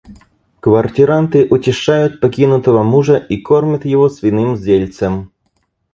[0.61, 5.29] Квартиранты утешают покинутого мужа и кормят его свиным зельцем.